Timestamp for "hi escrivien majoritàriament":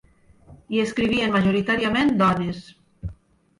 0.77-2.11